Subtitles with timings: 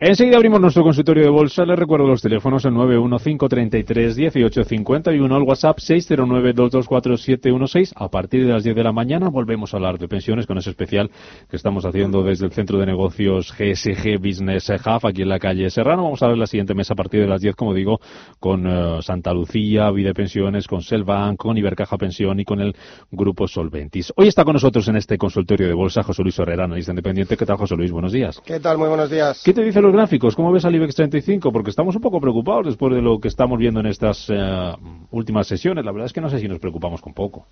[0.00, 1.64] Enseguida abrimos nuestro consultorio de bolsa.
[1.64, 7.92] Les recuerdo los teléfonos el 915331851, el WhatsApp 609224716.
[7.94, 10.70] A partir de las 10 de la mañana volvemos a hablar de pensiones con ese
[10.70, 11.12] especial
[11.48, 15.70] que estamos haciendo desde el Centro de Negocios GSG Business Hub aquí en la calle
[15.70, 16.02] Serrano.
[16.02, 18.00] Vamos a ver la siguiente mesa a partir de las 10, como digo,
[18.40, 22.74] con eh, Santa Lucía, Vida Pensiones, con Selbank, con Ibercaja Pensión y con el
[23.12, 24.12] Grupo Solventis.
[24.16, 27.36] Hoy está con nosotros en este consultorio de bolsa José Luis Herrera, analista independiente.
[27.36, 27.92] ¿Qué tal, José Luis?
[27.92, 28.42] Buenos días.
[28.44, 28.76] ¿Qué tal?
[28.76, 29.40] Muy buenos días.
[29.44, 30.34] ¿Qué te dice los gráficos?
[30.34, 31.52] ¿Cómo ves al IBEX 35?
[31.52, 34.72] Porque estamos un poco preocupados después de lo que estamos viendo en estas eh,
[35.10, 35.84] últimas sesiones.
[35.84, 37.46] La verdad es que no sé si nos preocupamos con poco.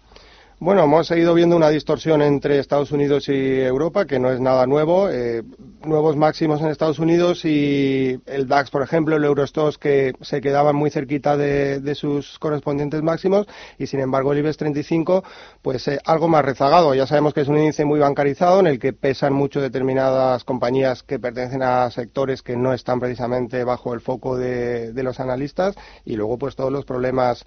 [0.65, 4.65] Bueno, hemos seguido viendo una distorsión entre Estados Unidos y Europa, que no es nada
[4.65, 5.09] nuevo.
[5.11, 5.43] Eh,
[5.85, 10.77] nuevos máximos en Estados Unidos y el DAX, por ejemplo, el Eurostox, que se quedaban
[10.77, 15.25] muy cerquita de, sus correspondientes máximos, y sin embargo el IBEX 35,
[15.63, 16.95] pues eh, algo más rezagado.
[16.95, 21.03] Ya sabemos que es un índice muy bancarizado, en el que pesan mucho determinadas compañías
[21.03, 25.75] que pertenecen a sectores que no están precisamente bajo el foco de, de los analistas,
[26.05, 27.45] y luego pues todos los problemas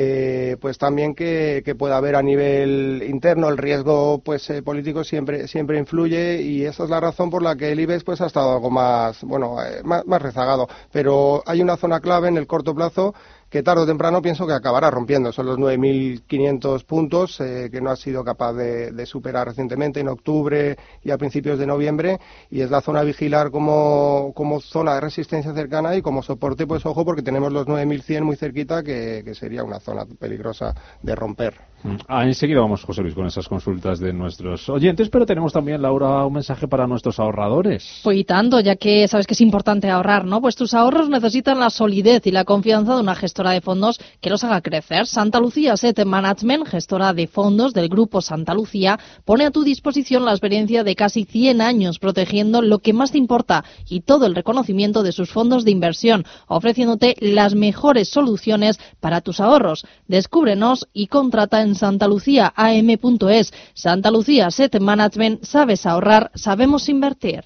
[0.00, 5.48] eh, pues también que, pueda haber a nivel interno el riesgo pues eh, político siempre
[5.48, 8.52] siempre influye y esa es la razón por la que el IBEX pues ha estado
[8.52, 10.68] algo más bueno eh, más rezagado.
[10.92, 13.12] Pero hay una zona clave en el corto plazo
[13.50, 15.32] que tarde o temprano pienso que acabará rompiendo.
[15.32, 20.76] Son los 9.500 puntos eh, que no ha sido capaz de, superar recientemente en octubre
[21.02, 25.00] y a principios de noviembre y es la zona a vigilar como, como zona de
[25.00, 29.62] resistencia cercana y como soporte, pues ojo, porque tenemos los 9.100 muy cerquita que, sería
[29.62, 31.54] una zona peligrosa de romper.
[31.82, 31.96] Mm.
[32.08, 36.26] Ah, enseguida vamos, José Luis, con esas consultas de nuestros oyentes, pero tenemos también, Laura,
[36.26, 38.00] un mensaje para nuestros ahorradores.
[38.02, 40.40] Pues tanto, ya que sabes que es importante ahorrar, ¿no?
[40.40, 44.30] Pues tus ahorros necesitan la solidez y la confianza de una gestora de fondos que
[44.30, 45.06] los haga crecer.
[45.06, 50.24] Santa Lucía Asset Management, gestora de fondos del grupo Santa Lucía, pone a tu disposición
[50.24, 54.34] la experiencia de casi 100 años protegiendo lo que más te importa y todo el
[54.34, 59.86] reconocimiento de sus fondos de inversión, ofreciéndote las mejores soluciones para tus ahorros.
[60.08, 63.52] Descúbrenos y contrata en santaluciaam.es.
[63.74, 67.44] Santa Lucía Asset Management, sabes ahorrar, sabemos invertir.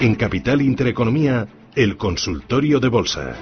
[0.00, 3.34] En Capital Intereconomía, el consultorio de bolsa.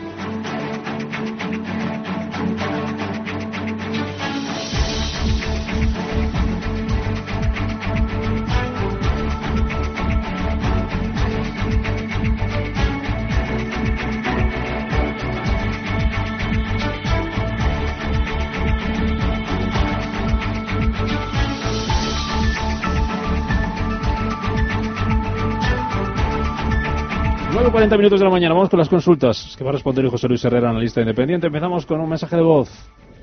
[27.76, 28.54] 40 minutos de la mañana.
[28.54, 31.48] Vamos con las consultas que va a responder José Luis Herrera, analista independiente.
[31.48, 32.70] Empezamos con un mensaje de voz.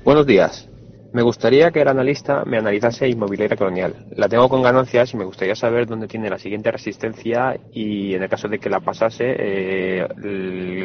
[0.04, 0.70] Buenos días.
[1.12, 4.06] Me gustaría que el analista me analizase inmobiliaria colonial.
[4.14, 8.22] La tengo con ganancias y me gustaría saber dónde tiene la siguiente resistencia y en
[8.22, 10.06] el caso de que la pasase, eh,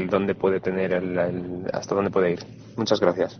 [0.10, 1.00] dónde puede tener
[1.72, 2.40] hasta dónde puede ir.
[2.76, 3.40] Muchas gracias.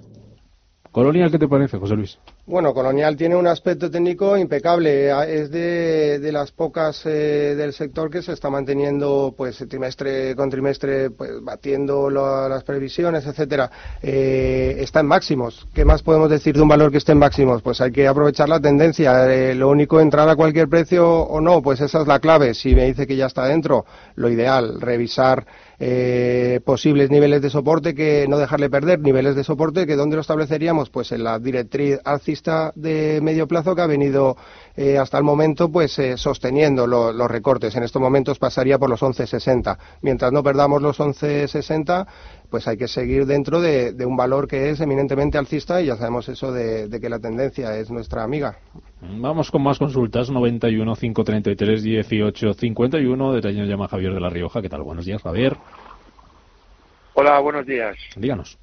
[0.92, 2.18] Colonial, ¿qué te parece, José Luis?
[2.48, 5.12] Bueno, Colonial tiene un aspecto técnico impecable.
[5.28, 11.12] Es de, las pocas eh, del sector que se está manteniendo, pues, trimestre con trimestre,
[11.12, 13.70] pues, batiendo las previsiones, etcétera.
[14.02, 15.68] Eh, está en máximos.
[15.76, 17.62] ¿Qué más podemos decir de un valor que esté en máximos?
[17.62, 19.32] Pues hay que aprovechar la tendencia.
[19.32, 22.56] Eh, lo único, entrar a cualquier precio o no, pues esa es la clave.
[22.56, 23.86] Si me dice que ya está dentro,
[24.16, 25.46] lo ideal, revisar
[25.80, 30.22] eh, posibles niveles de soporte que no dejarle perder, niveles de soporte que dónde lo
[30.22, 34.36] estableceríamos, pues en la directriz alcista de medio plazo que ha venido
[34.82, 37.76] eh, hasta el momento pues eh, sosteniendo los recortes.
[37.76, 39.78] En estos momentos pasaría por los 11.60.
[40.04, 42.08] Mientras no perdamos los 11.60,
[42.50, 46.30] pues hay que seguir dentro de, un valor que es eminentemente alcista y ya sabemos
[46.30, 48.56] eso de, que la tendencia es nuestra amiga.
[49.02, 50.30] Vamos con más consultas.
[50.30, 53.34] 91 533 18 51.
[53.34, 54.62] Detalle llama Javier de la Rioja.
[54.62, 54.84] ¿Qué tal?
[54.84, 55.58] Buenos días, Javier.
[57.16, 57.98] Hola, buenos días.
[58.16, 58.58] Díganos.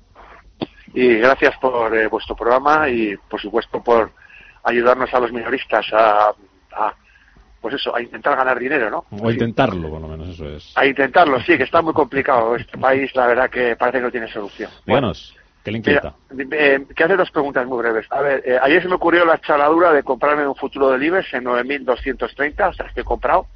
[0.94, 4.12] Y gracias por eh, vuestro programa y, por supuesto, por
[4.66, 6.34] ayudarnos a los minoristas a
[7.66, 9.04] pues eso, a intentar ganar dinero, ¿no?
[9.10, 10.72] O a intentarlo, por lo menos, eso es.
[10.76, 12.54] A intentarlo, sí, que está muy complicado.
[12.54, 14.70] Este país, la verdad, que parece que no tiene solución.
[14.84, 15.34] Díganos,
[15.64, 16.14] ¿qué le inquieta?
[16.38, 18.06] Eh, que hace dos preguntas muy breves.
[18.10, 21.26] A ver, eh, ayer se me ocurrió la chaladura de comprarme un futuro de Libres
[21.32, 23.48] en 9.230, o sea, que he comprado.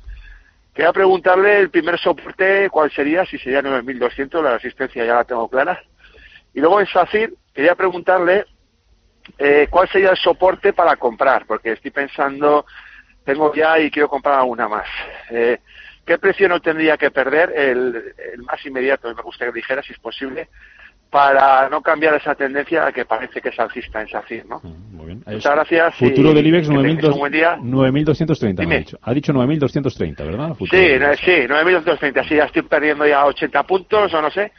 [0.75, 5.49] Quería preguntarle el primer soporte, cuál sería, si sería 9.200, la resistencia ya la tengo
[5.49, 5.81] clara.
[6.53, 8.47] Y luego en SACIR, quería preguntarle
[9.39, 12.65] eh, cuál sería el soporte para comprar, porque estoy pensando
[13.25, 14.87] tengo ya y quiero comprar una más.
[15.31, 15.59] Eh,
[16.05, 17.53] ¿Qué precio no tendría que perder?
[17.55, 20.49] El, más inmediato, me gustaría que dijera, si es posible,
[21.11, 24.61] para no cambiar esa tendencia que parece que es alcista en SACIR, ¿no?
[24.63, 25.23] Muy bien.
[25.27, 25.95] Muchas gracias.
[25.97, 27.57] Futuro y del IBEX que tengáis un buen día.
[27.57, 28.99] 9.230, me ha dicho.
[29.03, 30.49] Ha dicho 9.230, ¿verdad?
[30.55, 30.89] Futuro Sí,
[31.25, 32.29] sí, 9.230.
[32.29, 34.53] Sí, ya estoy perdiendo ya 80 puntos o no sé.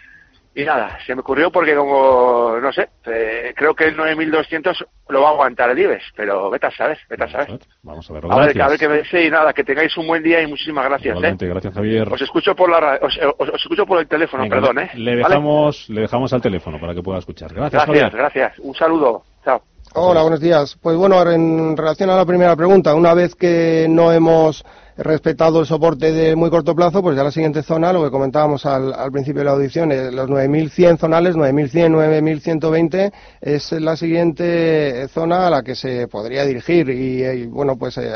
[0.53, 5.21] Y nada, se me ocurrió porque como, no sé, eh, creo que el 9.200 lo
[5.21, 7.59] va a aguantar el IBEX, pero vete a saber, vete a saber.
[7.83, 8.24] Vamos a ver.
[8.30, 10.48] A ver, a ver qué me dice y nada, que tengáis un buen día y
[10.48, 11.50] muchísimas gracias, Igualmente, ¿eh?
[11.50, 12.09] gracias Javier.
[12.12, 14.89] Os escucho por la ra- os, os- os escucho por el teléfono, Venga, perdón, ¿eh?
[14.95, 15.24] Le ¿Vale?
[15.36, 17.54] dejamos, le dejamos al teléfono para que pueda escuchar.
[17.54, 18.12] Gracias, Gracias, Javier.
[18.12, 18.59] gracias.
[18.59, 19.24] Un saludo.
[19.45, 19.62] Chao.
[19.94, 20.78] Hola, buenos días.
[20.82, 24.64] Pues bueno, en relación a la primera pregunta, una vez que no hemos
[24.96, 28.66] respetado el soporte de muy corto plazo, pues ya la siguiente zona, lo que comentábamos
[28.66, 33.12] al, al principio de la audición, los 9.100 zonales, 9.100, 9.120,
[33.42, 37.98] es la siguiente zona a la que se podría dirigir y, eh, y, bueno, pues
[37.98, 38.14] eh,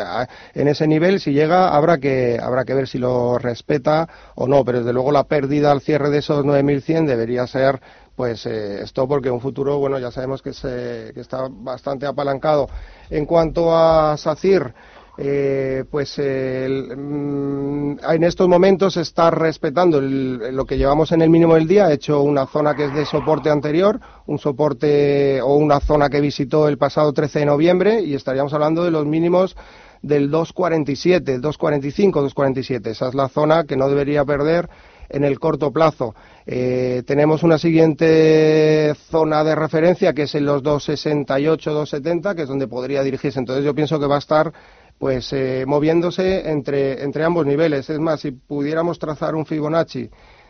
[0.53, 4.63] en ese nivel, si llega, habrá que, habrá que ver si lo respeta o no,
[4.63, 7.81] pero desde luego la pérdida al cierre de esos 9.100 debería ser
[8.15, 12.67] pues eh, esto porque un futuro, bueno, ya sabemos que, se, que está bastante apalancado.
[13.09, 14.73] En cuanto a SACIR,
[15.17, 16.67] eh, pues eh,
[16.97, 21.67] mm, en estos momentos se está respetando el- lo que llevamos en el mínimo del
[21.67, 26.09] día, ha hecho una zona que es de soporte anterior, un soporte o una zona
[26.09, 29.55] que visitó el pasado 13 de noviembre y estaríamos hablando de los mínimos
[30.01, 32.87] del 2.47, 2.45, 2.47.
[32.87, 34.69] Esa es la zona que no debería perder
[35.09, 36.15] en el corto plazo.
[36.45, 42.47] Eh, tenemos una siguiente zona de referencia que es en los 268, 270, que es
[42.47, 43.39] donde podría dirigirse.
[43.39, 44.53] Entonces yo pienso que va a estar
[44.97, 47.89] pues eh, moviéndose entre, entre ambos niveles.
[47.89, 50.09] Es más, si pudiéramos trazar un Fibonacci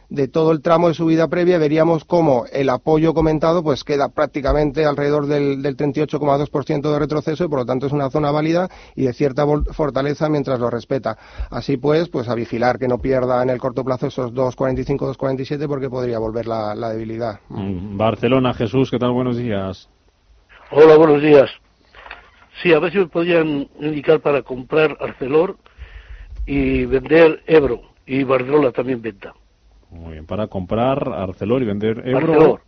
[0.10, 4.86] de todo el tramo de subida previa, veríamos cómo el apoyo comentado pues queda prácticamente
[4.86, 9.06] alrededor del, del 38,2% de retroceso y por lo tanto es una zona válida y
[9.06, 11.18] de cierta fortaleza mientras lo respeta.
[11.50, 15.68] Así pues, pues a vigilar que no pierda en el corto plazo esos 2,45, 2,47
[15.68, 17.40] porque podría volver la, la debilidad.
[17.50, 19.12] Mm, Barcelona, Jesús, ¿qué tal?
[19.12, 19.90] Buenos días.
[20.72, 21.50] Hola, buenos días.
[22.62, 25.58] Sí, a ver si me podían indicar para comprar Arcelor
[26.46, 29.34] y vender Ebro y Bardrola también venta.
[29.96, 32.34] Muy bien, para comprar Arcelor y vender Ebro.
[32.34, 32.62] Arcelor.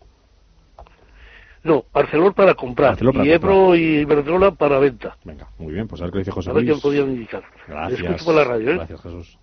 [1.64, 5.18] No, Arcelor para comprar Arcelor para y Ebro y Iberdrola para venta.
[5.26, 6.82] Venga, muy bien, pues a ver qué dice José A ver qué Luis.
[6.82, 7.44] podían indicar.
[7.68, 8.00] Gracias.
[8.00, 8.76] Escucho por la radio, ¿eh?
[8.76, 9.38] Gracias, Jesús.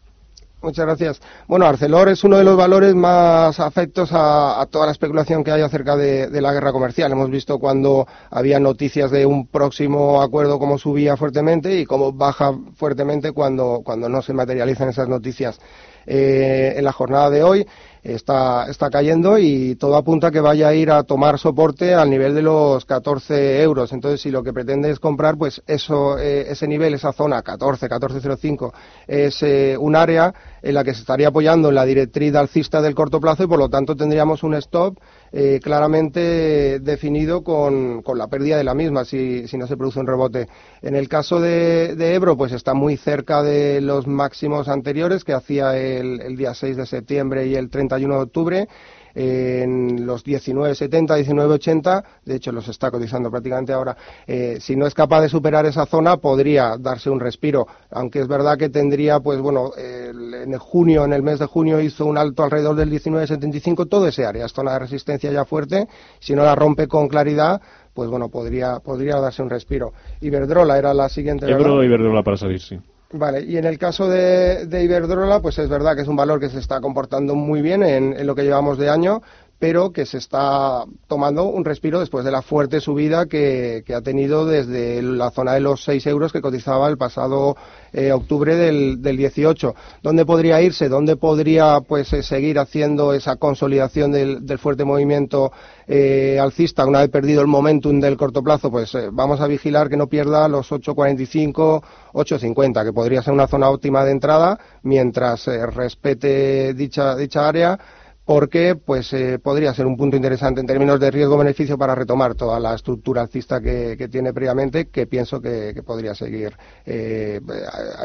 [0.63, 1.21] Muchas gracias.
[1.47, 5.51] Bueno, Arcelor es uno de los valores más afectos a, a toda la especulación que
[5.51, 7.13] hay acerca de, de la guerra comercial.
[7.13, 12.55] Hemos visto cuando había noticias de un próximo acuerdo cómo subía fuertemente y cómo baja
[12.77, 15.61] fuertemente cuando, cuando no se materializan esas noticias.
[16.07, 17.67] Eh, en la jornada de hoy
[18.05, 22.11] está, está cayendo y todo apunta a que vaya a ir a tomar soporte al
[22.11, 23.93] nivel de los 14 euros.
[23.93, 27.89] Entonces, si lo que pretende es comprar, pues eso, eh, ese nivel, esa zona, 14,
[27.89, 28.73] 14,05,
[29.07, 32.95] es eh, un área en la que se estaría apoyando en la directriz alcista del
[32.95, 34.99] corto plazo y por lo tanto tendríamos un stop
[35.33, 40.01] eh, claramente definido con, con la pérdida de la misma si, si no se produce
[40.01, 40.49] un rebote.
[40.83, 45.33] En el caso de, de Ebro, pues está muy cerca de los máximos anteriores que
[45.33, 48.69] hacía el, el día 6 de septiembre y el 31 de octubre
[49.15, 53.97] en los 19.70, 19.80, de hecho los está cotizando prácticamente ahora,
[54.27, 58.29] eh, si no es capaz de superar esa zona podría darse un respiro, aunque es
[58.29, 62.07] verdad que tendría, pues bueno, el- en el junio, en el mes de junio hizo
[62.07, 65.87] un alto alrededor del 19.75, todo ese área, es zona de resistencia ya fuerte,
[66.21, 67.61] si no la rompe con claridad,
[67.95, 69.93] pues bueno, podría, podría darse un respiro.
[70.21, 71.49] Iberdrola era la siguiente.
[71.49, 72.79] Ebro Iberdrola para salir, sí.
[73.17, 76.41] Vale, y en el caso de, de Iberdrola, pues es verdad que es un valor
[76.41, 79.23] que se está comportando muy bien en, en lo que llevamos de año,
[79.59, 84.03] pero que se está tomando un respiro después de la fuerte subida que, que ha
[84.03, 87.57] tenido desde la zona de los 6 euros que cotizaba el pasado
[87.93, 89.75] eh, octubre del, del 18.
[90.03, 90.89] ¿Dónde podría irse?
[90.89, 95.53] ¿Dónde podría pues eh, seguir haciendo esa consolidación del, del fuerte movimiento
[95.87, 98.71] eh, alcista una vez perdido el momentum del corto plazo?
[98.71, 101.83] Pues eh, vamos a vigilar que no pierda los 8.45,
[102.13, 107.79] 8.50, que podría ser una zona óptima de entrada mientras eh, respete dicha, dicha área
[108.25, 112.59] porque pues eh, podría ser un punto interesante en términos de riesgo-beneficio para retomar toda
[112.59, 117.41] la estructura alcista que, que tiene previamente, que pienso que, que podría seguir eh,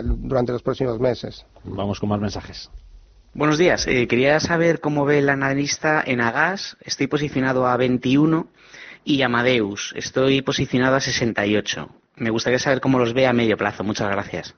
[0.03, 1.45] durante los próximos meses.
[1.63, 2.69] Vamos con más mensajes.
[3.33, 3.85] Buenos días.
[3.87, 6.77] Eh, quería saber cómo ve el analista en Agas.
[6.81, 8.47] Estoy posicionado a 21
[9.05, 9.93] y Amadeus.
[9.95, 11.89] Estoy posicionado a 68.
[12.17, 13.83] Me gustaría saber cómo los ve a medio plazo.
[13.83, 14.55] Muchas gracias.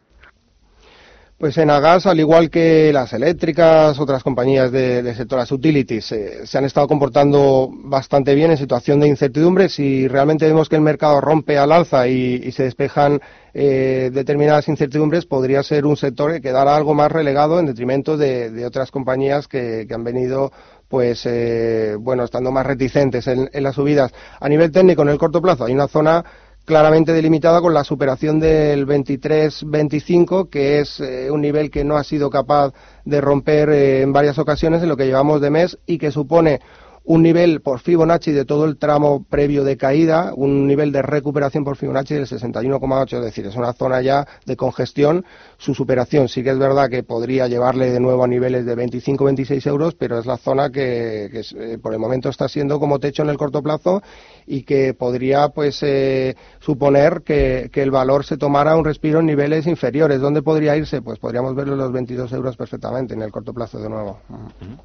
[1.41, 6.11] Pues en Agas, al igual que las eléctricas, otras compañías de- del sector, las utilities,
[6.11, 9.67] eh, se han estado comportando bastante bien en situación de incertidumbre.
[9.67, 13.19] Si realmente vemos que el mercado rompe al alza y, y se despejan
[13.55, 18.51] eh, determinadas incertidumbres, podría ser un sector que quedará algo más relegado en detrimento de,
[18.51, 20.51] de otras compañías que, que han venido
[20.87, 24.11] pues eh, bueno, estando más reticentes en, las subidas.
[24.39, 26.23] A nivel técnico, en el corto plazo, hay una zona
[26.65, 32.03] claramente delimitada con la superación del 23-25, que es eh, un nivel que no ha
[32.03, 32.73] sido capaz
[33.05, 36.61] de romper eh, en varias ocasiones en lo que llevamos de mes y que supone
[37.03, 41.63] un nivel por Fibonacci de todo el tramo previo de caída, un nivel de recuperación
[41.63, 45.25] por Fibonacci del 61,8, es decir, es una zona ya de congestión.
[45.57, 49.67] Su superación sí que es verdad que podría llevarle de nuevo a niveles de 25-26
[49.67, 53.29] euros, pero es la zona que, eh, por el momento está siendo como techo en
[53.29, 54.03] el corto plazo
[54.45, 59.25] y que podría pues eh, suponer que, que, el valor se tomara un respiro en
[59.25, 60.21] niveles inferiores.
[60.21, 61.01] ¿Dónde podría irse?
[61.01, 64.19] Pues podríamos verlo en los 22 euros perfectamente en el corto plazo de nuevo.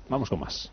[0.08, 0.73] Vamos con más.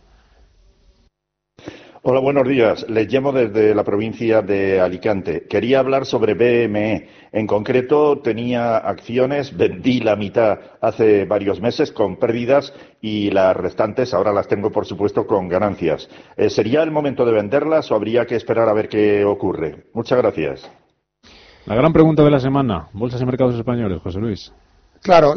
[2.05, 2.85] Hola, buenos días.
[2.89, 5.47] Les llamo desde la provincia de Alicante.
[5.47, 7.07] Quería hablar sobre BME.
[7.31, 14.13] En concreto, tenía acciones, vendí la mitad hace varios meses con pérdidas y las restantes
[14.13, 16.09] ahora las tengo, por supuesto, con ganancias.
[16.35, 19.85] Eh, ¿Sería el momento de venderlas o habría que esperar a ver qué ocurre?
[19.93, 20.69] Muchas gracias.
[21.65, 22.89] La gran pregunta de la semana.
[22.91, 24.51] Bolsas y mercados españoles, José Luis.
[25.03, 25.35] Claro,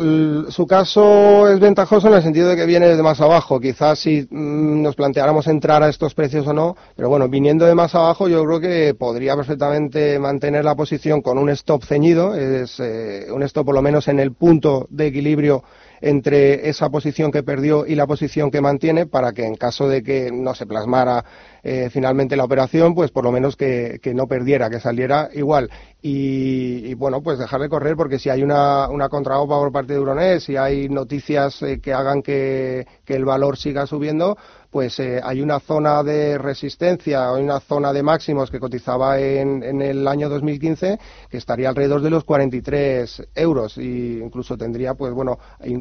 [0.48, 3.58] su caso es ventajoso en el sentido de que viene de más abajo.
[3.58, 7.74] Quizás si mm, nos planteáramos entrar a estos precios o no, pero bueno, viniendo de
[7.74, 12.78] más abajo yo creo que podría perfectamente mantener la posición con un stop ceñido, es
[12.78, 15.64] eh, un stop por lo menos en el punto de equilibrio
[16.00, 20.02] entre esa posición que perdió y la posición que mantiene para que en caso de
[20.02, 21.24] que no se plasmara
[21.68, 25.68] eh, finalmente la operación, pues por lo menos que, no perdiera, que saliera igual.
[26.00, 30.38] Y, bueno, pues dejarle correr porque si hay una, una contraopa por parte de Euronet,
[30.38, 34.36] si hay noticias eh, que hagan que, que el valor siga subiendo,
[34.76, 39.62] pues eh, hay una zona de resistencia, hay una zona de máximos que cotizaba en,
[39.62, 40.98] en, el año 2015
[41.30, 45.38] que estaría alrededor de los 43 euros e incluso tendría, pues bueno,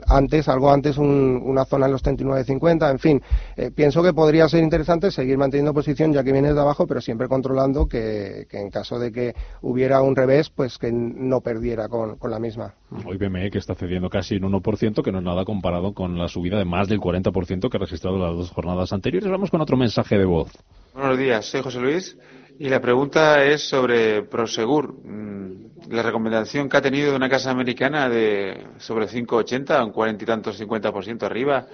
[0.08, 3.22] antes, algo antes, una zona en los 39.50, en fin,
[3.58, 7.02] eh, pienso que podría ser interesante seguir manteniendo posición ya que viene de abajo, pero
[7.02, 12.16] siempre controlando que, en caso de que hubiera un revés, pues que no perdiera con,
[12.16, 12.74] con la misma.
[13.06, 16.30] Hoy BME que está cediendo casi un 1%, que no es nada comparado con la
[16.30, 19.30] subida de más del 40% que ha registrado las dos jornadas anteriores.
[19.30, 20.52] Vamos con otro mensaje de voz.
[20.94, 22.18] Buenos días, soy José Luis
[22.58, 24.94] y la pregunta es sobre Prosegur.
[25.04, 25.46] Mm,
[25.90, 30.28] la recomendación que ha tenido de una casa americana de sobre 5,80, un cuarenta y
[30.28, 31.68] tantos, 50% arriba.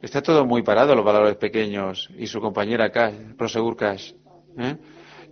[0.00, 4.12] Está todo muy parado, los valores pequeños y su compañera Cash, Prosegur Cash.
[4.58, 4.76] ¿eh?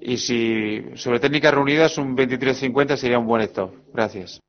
[0.00, 3.72] Y si sobre técnicas reunidas un 23,50 sería un buen stop.
[3.92, 4.40] Gracias.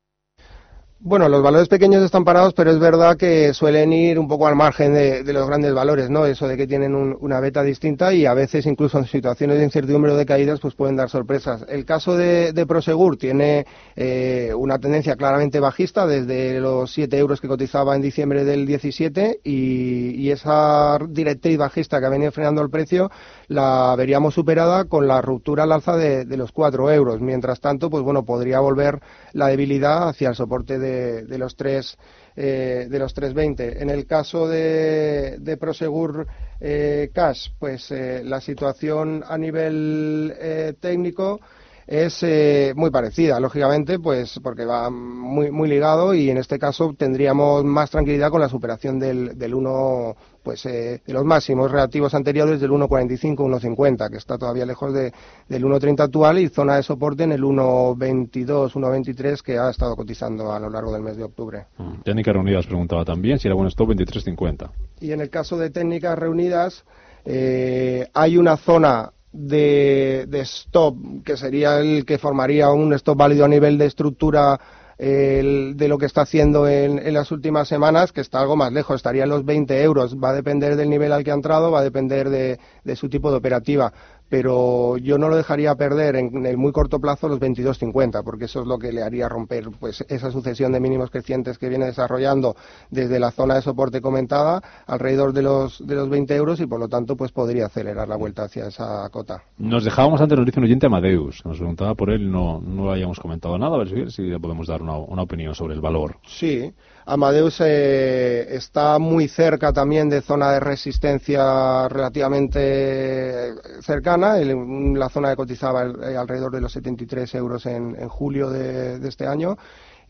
[1.00, 4.56] Bueno, los valores pequeños están parados, pero es verdad que suelen ir un poco al
[4.56, 6.26] margen de, los grandes valores, ¿no?
[6.26, 10.10] Eso de que tienen una beta distinta y a veces incluso en situaciones de incertidumbre
[10.10, 11.64] o de caídas pues pueden dar sorpresas.
[11.68, 13.64] El caso de, Prosegur tiene
[13.94, 19.40] eh, una tendencia claramente bajista desde los 7 euros que cotizaba en diciembre del 17
[19.44, 23.10] y, esa directriz bajista que ha venido frenando el precio
[23.46, 27.20] la veríamos superada con la ruptura al alza de, de los 4 euros.
[27.20, 29.00] Mientras tanto, pues bueno, podría volver
[29.32, 31.96] la debilidad hacia el soporte de de, los tres
[32.36, 33.82] eh, de los 320.
[33.82, 36.26] En el caso de, de Prosegur
[36.60, 41.40] eh, Cash, pues eh, la situación a nivel técnico
[41.88, 46.94] es eh, muy parecida, lógicamente, pues porque va muy, muy ligado y en este caso
[46.96, 52.12] tendríamos más tranquilidad con la superación del, del 1, pues eh, de los máximos relativos
[52.12, 55.14] anteriores del 1.45, 1.50, que está todavía lejos de,
[55.48, 60.52] del 1.30 actual y zona de soporte en el 1.22, 1.23 que ha estado cotizando
[60.52, 61.64] a lo largo del mes de octubre.
[61.78, 62.02] Mm.
[62.04, 64.70] Técnicas reunidas preguntaba también si era buen stop 23.50.
[65.00, 66.84] Y en el caso de técnicas reunidas,
[67.24, 73.44] eh, hay una zona de, de, stop, que sería el que formaría un stop válido
[73.44, 74.58] a nivel de estructura
[74.98, 79.22] de lo que está haciendo en, las últimas semanas, que está algo más lejos, estaría
[79.22, 80.16] en los 20 euros.
[80.16, 83.08] Va a depender del nivel al que ha entrado, va a depender de, de su
[83.08, 83.92] tipo de operativa
[84.28, 88.60] pero yo no lo dejaría perder en el muy corto plazo los 22.50, porque eso
[88.60, 92.56] es lo que le haría romper pues esa sucesión de mínimos crecientes que viene desarrollando
[92.90, 96.80] desde la zona de soporte comentada alrededor de los de los 20 euros y por
[96.80, 99.42] lo tanto pues podría acelerar la vuelta hacia esa cota.
[99.58, 103.18] Nos dejábamos antes, nos dice un oyente Amadeus, nos preguntaba por él, no, no habíamos
[103.20, 106.16] comentado nada, a ver si, si le podemos dar una, una opinión sobre el valor.
[106.26, 106.72] Sí,
[107.08, 115.36] Amadeus eh, está muy cerca también de zona de resistencia relativamente cercana, la zona que
[115.36, 119.56] cotizaba eh, alrededor de los 73 euros en, julio de, este año.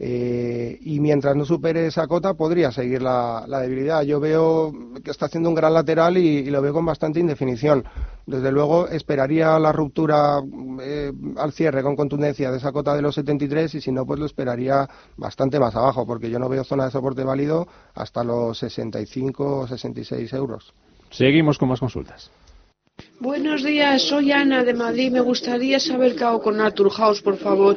[0.01, 4.03] Eh, y mientras no supere esa cota podría seguir la, debilidad.
[4.03, 4.73] Yo veo
[5.03, 7.85] que está haciendo un gran lateral y, lo veo con bastante indefinición.
[8.25, 10.41] Desde luego esperaría la ruptura
[10.83, 14.21] eh, al cierre con contundencia de esa cota de los 73 y si no pues
[14.21, 18.59] lo esperaría bastante más abajo porque yo no veo zona de soporte válido hasta los
[18.59, 20.75] 65 o 66 euros.
[21.11, 22.31] Seguimos con más consultas.
[23.21, 25.11] Buenos días, soy Ana de Madrid.
[25.11, 27.77] Me gustaría saber qué hago con Naturhaus, por favor,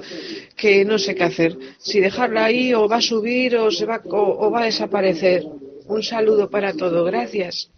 [0.56, 1.58] que no sé qué hacer.
[1.80, 5.44] Si dejarla ahí o va a subir o, se va, o, o va a desaparecer.
[5.88, 7.04] Un saludo para todo.
[7.04, 7.72] Gracias.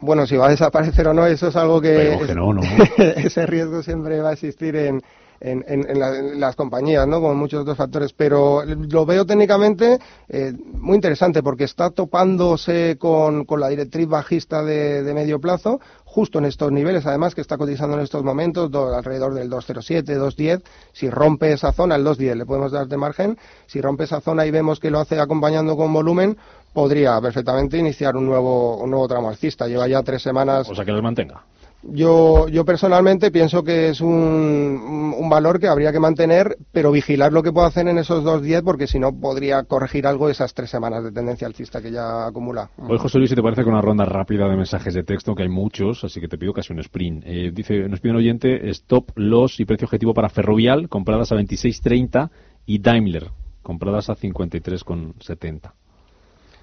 [0.00, 2.18] Bueno, si va a desaparecer o no, eso es algo que...
[2.26, 2.60] Que no, no.
[2.98, 5.02] ese riesgo siempre va a existir en,
[5.44, 7.20] en, en, en la- en las compañías, ¿no?
[7.20, 8.12] Como muchos otros factores.
[8.12, 9.98] Pero lo veo técnicamente
[10.28, 15.80] eh, muy interesante porque está topándose con, con la directriz bajista de, de medio plazo,
[16.04, 20.14] justo en estos niveles, además, que está cotizando en estos momentos, do- alrededor del 207,
[20.14, 20.62] 210.
[20.92, 23.36] Si rompe esa zona, el 210 le podemos dar de margen.
[23.66, 26.36] Si rompe esa zona y vemos que lo hace acompañando con volumen,
[26.72, 29.66] podría perfectamente iniciar un nuevo, un nuevo tramo alcista.
[29.68, 30.68] Lleva ya tres semanas.
[30.70, 31.42] O sea, que los mantenga.
[31.90, 37.42] Yo, yo personalmente pienso que es un, valor que habría que mantener, pero vigilar lo
[37.42, 41.02] que puede hacer en esos 2.10, porque si no podría corregir algo esas tres semanas
[41.02, 42.70] de tendencia alcista que ya acumula.
[42.78, 45.42] Hoy, José Luis, si te parece con una ronda rápida de mensajes de texto, que
[45.42, 47.24] hay muchos, así que te pido casi un sprint.
[47.26, 51.36] Eh, dice, nos pide un oyente, stop, loss y precio objetivo para Ferrovial, compradas a
[51.36, 52.30] 26.30,
[52.66, 53.30] y Daimler,
[53.62, 55.72] compradas a 53,70.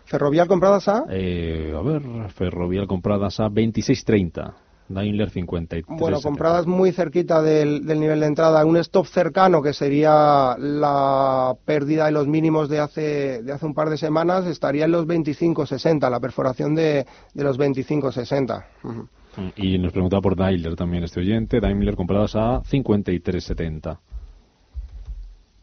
[0.06, 1.06] Ferrovial compradas a.
[1.10, 2.02] Eh, a ver,
[2.32, 4.54] Ferrovial compradas a 26.30,
[4.90, 5.98] Daimler 53.
[6.00, 11.56] Bueno, compradas muy cerquita del, del nivel de entrada, un stop cercano que sería la
[11.66, 15.08] pérdida de los mínimos de hace, de hace un par de semanas, estaría en los
[15.08, 18.66] 25.60, la perforación de, de los 25.60.
[18.84, 19.08] Ujú.
[19.56, 23.98] Y nos preguntaba por Daimler también este oyente, Daimler compradas a 53.70.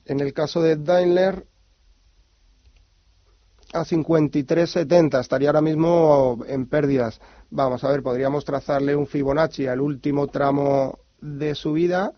[0.07, 1.45] En el caso de Daimler,
[3.73, 7.21] a 53.70 estaría ahora mismo en pérdidas.
[7.51, 12.13] Vamos a ver, podríamos trazarle un Fibonacci al último tramo de subida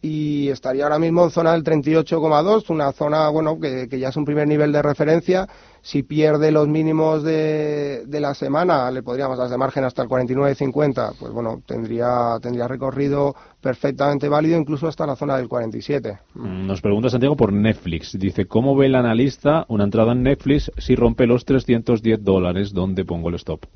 [0.00, 4.16] y estaría ahora mismo en zona del 38,2, una zona bueno que, que ya es
[4.16, 5.48] un primer nivel de referencia.
[5.82, 10.08] Si pierde los mínimos de, de la semana, le podríamos dar de margen hasta el
[10.08, 16.18] 49,50, pues bueno, tendría, tendría recorrido perfectamente válido incluso hasta la zona del 47.
[16.34, 18.18] Mm, Nos pregunta Santiago por Netflix.
[18.18, 22.72] Dice, ¿cómo ve el analista una entrada en Netflix si rompe los 310 dólares?
[22.72, 23.66] ¿Dónde pongo el stop?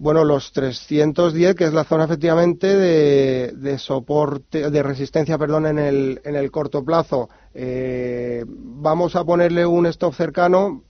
[0.00, 5.78] Bueno, los 310, que es la zona efectivamente de, de soporte, de resistencia, perdón, en
[5.80, 7.28] el, en el corto plazo.
[7.60, 10.84] Eh, vamos a ponerle un stop cercano,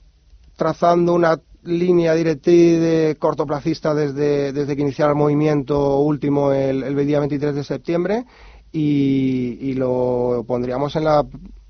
[0.54, 7.20] trazando una línea directriz de cortoplacista desde, desde que iniciara el movimiento último el, día
[7.20, 8.24] 23 de septiembre
[8.70, 11.24] y, lo pondríamos en la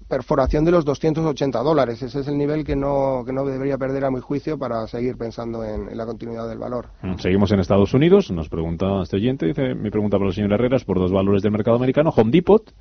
[0.08, 2.02] perforación de los 280 dólares.
[2.02, 5.16] Ese es el nivel que no, que no debería perder a mi juicio para seguir
[5.16, 6.88] pensando en, en la continuidad del valor.
[7.02, 8.32] Mm, Seguimos en Estados Unidos.
[8.32, 11.52] Nos pregunta este oyente, dice, mi pregunta para el señor Herreras por dos valores del
[11.52, 12.72] mercado americano, Home Depot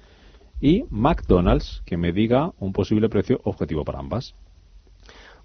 [0.60, 4.36] y McDonald's, que me diga un posible precio objetivo para ambas.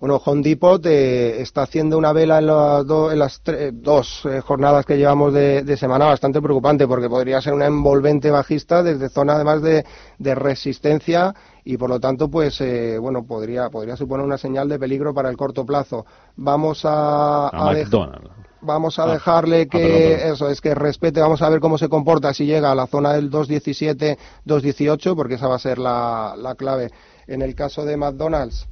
[0.00, 4.22] Bueno, Home Depot eh, está haciendo una vela en, las do- en las tre- dos
[4.24, 8.82] eh, jornadas que llevamos de, de semana bastante preocupante porque podría ser una envolvente bajista
[8.82, 9.84] desde zona además de,
[10.18, 11.32] de resistencia
[11.64, 15.30] y por lo tanto pues eh, bueno podría podría suponer una señal de peligro para
[15.30, 16.04] el corto plazo.
[16.34, 18.30] Vamos a, A a McDonald's.
[18.62, 19.12] Vamos a Ah.
[19.14, 19.78] dejarle que
[20.14, 20.32] Ah, perdón.
[20.34, 23.12] eso es que respete, vamos a ver cómo se comporta si llega a la zona
[23.12, 26.90] del 2.17, 2.18, porque esa va a ser la, la clave.
[27.26, 28.68] En el caso de McDonald's,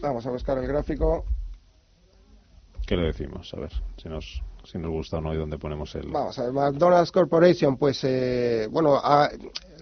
[0.00, 1.24] vamos a buscar el gráfico.
[2.86, 3.52] ¿Qué le decimos?
[3.54, 6.08] A ver, si nos, si nos gusta o no y dónde ponemos el...
[6.10, 9.30] Vamos a ver, McDonald's Corporation, pues eh, bueno, a-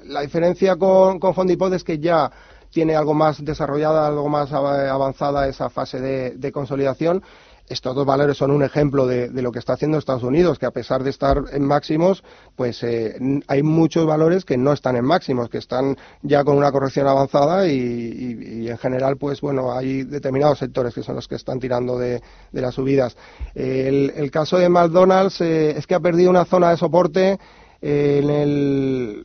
[0.04, 2.30] la diferencia con, con Depot es que ya
[2.70, 7.22] tiene algo más desarrollada, algo más av- avanzada esa fase de, consolidación.
[7.68, 10.70] Estos dos valores son un ejemplo de, lo que está haciendo Estados Unidos, que a
[10.70, 12.24] pesar de estar en máximos,
[12.56, 13.14] pues eh,
[13.46, 17.68] hay muchos valores que no están en máximos, que están ya con una corrección avanzada
[17.68, 22.22] y, en general, pues bueno, hay determinados sectores que son los que están tirando de,
[22.52, 23.18] de las subidas.
[23.54, 27.38] El, el caso de McDonald's eh, es que ha perdido una zona de soporte
[27.82, 29.24] eh, en el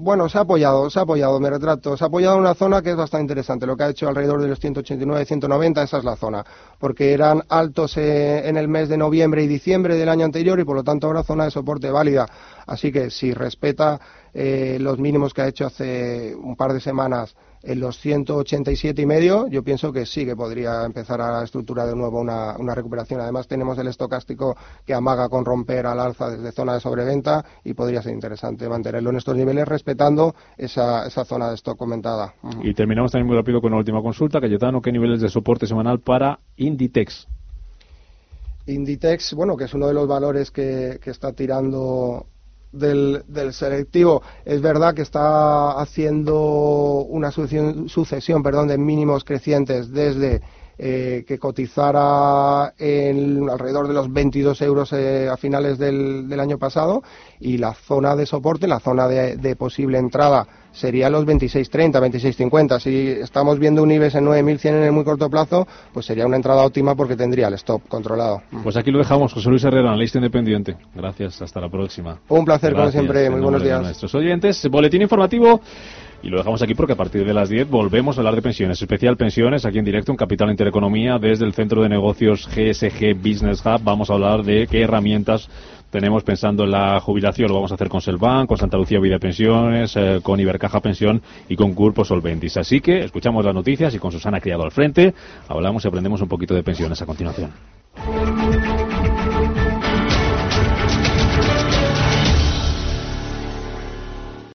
[0.00, 2.90] bueno, se ha apoyado, se ha apoyado, me retrato, se ha apoyado una zona que
[2.90, 6.16] es bastante interesante, lo que ha hecho alrededor de los 189, 190, esa es la
[6.16, 6.44] zona,
[6.78, 10.64] porque eran altos eh, en el mes de noviembre y diciembre del año anterior y
[10.64, 12.26] por lo tanto ahora zona de soporte válida.
[12.66, 14.00] Así que si respeta
[14.32, 19.06] eh, los mínimos que ha hecho hace un par de semanas en los 187 y
[19.06, 23.20] medio, yo pienso que sí que podría empezar a estructurar de nuevo una, una recuperación.
[23.20, 27.74] Además tenemos el estocástico que amaga con romper al alza desde zona de sobreventa y
[27.74, 32.34] podría ser interesante mantenerlo en estos niveles respetando esa, esa zona de stock comentada.
[32.62, 34.40] Y terminamos también muy rápido con una última consulta.
[34.40, 37.28] Cayetano, ¿qué niveles de soporte semanal para Inditex?
[38.66, 42.26] Inditex, bueno, que es uno de los valores que, que está tirando
[42.72, 44.22] del, del selectivo.
[44.44, 50.42] Es verdad que está haciendo una sucesión, sucesión perdón, de mínimos crecientes desde
[50.82, 56.56] eh, que cotizara en alrededor de los 22 euros eh, a finales del, del, año
[56.56, 57.02] pasado
[57.38, 62.78] y la zona de soporte, la zona de, de posible entrada sería los 26.30, 26.50.
[62.80, 66.36] Si estamos viendo un IBEX en 9.100 en el muy corto plazo, pues sería una
[66.36, 68.42] entrada óptima porque tendría el stop controlado.
[68.62, 70.76] Pues aquí lo dejamos, José Luis Herrera, analista independiente.
[70.94, 72.20] Gracias, hasta la próxima.
[72.28, 73.28] Un placer, como siempre.
[73.28, 73.82] Muy buenos días.
[73.82, 75.60] nuestros oyentes, boletín informativo.
[76.22, 78.80] Y lo dejamos aquí porque a partir de las 10 volvemos a hablar de pensiones,
[78.80, 83.64] especial pensiones, aquí en directo en Capital Intereconomía desde el Centro de Negocios GSG Business
[83.64, 83.82] Hub.
[83.82, 85.48] Vamos a hablar de qué herramientas
[85.90, 87.48] tenemos pensando en la jubilación.
[87.48, 91.22] Lo vamos a hacer con Selvan, con Santa Lucía Vida Pensiones, eh, con Ibercaja Pensión
[91.48, 92.56] y con Curpo Solventis.
[92.56, 95.14] Así que escuchamos las noticias y con Susana Criado al frente
[95.48, 97.50] hablamos y aprendemos un poquito de pensiones a continuación.